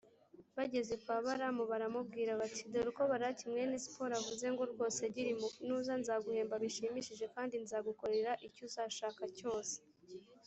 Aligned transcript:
bageze 0.57 0.93
kwa 1.03 1.17
balamu 1.25 1.63
baramubwira 1.71 2.31
bati 2.41 2.63
«dore 2.71 2.87
uko 2.91 3.03
balaki 3.11 3.43
mwene 3.51 3.75
sipori 3.83 4.13
avuze, 4.19 4.45
ngo 4.53 4.63
’rwose 4.71 5.01
gira 5.13 5.29
impuhwe. 5.33 5.59
nuza, 5.67 5.93
nzaguhemba 6.01 6.55
bishimishije, 6.63 7.25
kandi 7.35 7.55
nzagukorera 7.63 8.31
icyo 8.47 8.61
uzashaka 8.69 9.23
cyose. 9.37 9.75